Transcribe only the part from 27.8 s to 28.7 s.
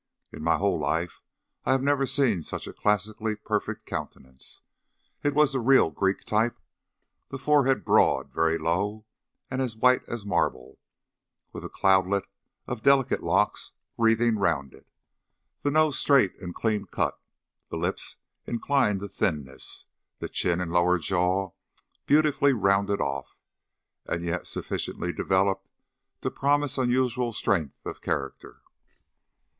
of character.